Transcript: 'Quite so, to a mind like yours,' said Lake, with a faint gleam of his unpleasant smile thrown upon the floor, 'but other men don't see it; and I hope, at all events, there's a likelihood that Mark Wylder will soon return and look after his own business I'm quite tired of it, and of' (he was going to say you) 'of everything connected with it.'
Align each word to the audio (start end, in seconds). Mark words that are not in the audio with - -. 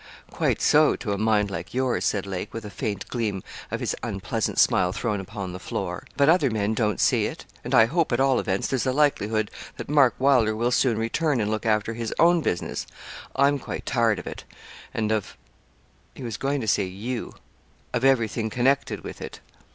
'Quite 0.31 0.63
so, 0.63 0.95
to 0.95 1.13
a 1.13 1.17
mind 1.19 1.51
like 1.51 1.75
yours,' 1.75 2.05
said 2.05 2.25
Lake, 2.25 2.55
with 2.55 2.65
a 2.65 2.71
faint 2.71 3.07
gleam 3.09 3.43
of 3.69 3.81
his 3.81 3.95
unpleasant 4.01 4.57
smile 4.57 4.91
thrown 4.91 5.19
upon 5.19 5.53
the 5.53 5.59
floor, 5.59 6.05
'but 6.17 6.27
other 6.27 6.49
men 6.49 6.73
don't 6.73 6.99
see 6.99 7.27
it; 7.27 7.45
and 7.63 7.75
I 7.75 7.85
hope, 7.85 8.11
at 8.11 8.19
all 8.19 8.39
events, 8.39 8.65
there's 8.67 8.87
a 8.87 8.93
likelihood 8.93 9.51
that 9.77 9.89
Mark 9.89 10.15
Wylder 10.17 10.55
will 10.55 10.71
soon 10.71 10.97
return 10.97 11.39
and 11.39 11.51
look 11.51 11.67
after 11.67 11.93
his 11.93 12.11
own 12.17 12.41
business 12.41 12.87
I'm 13.35 13.59
quite 13.59 13.85
tired 13.85 14.17
of 14.17 14.25
it, 14.25 14.43
and 14.91 15.11
of' 15.11 15.37
(he 16.15 16.23
was 16.23 16.35
going 16.37 16.61
to 16.61 16.67
say 16.67 16.85
you) 16.85 17.35
'of 17.93 18.03
everything 18.03 18.49
connected 18.49 19.03
with 19.03 19.21
it.' 19.21 19.39